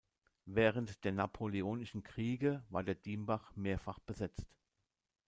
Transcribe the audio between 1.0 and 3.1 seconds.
der Napoleonischen Kriege war der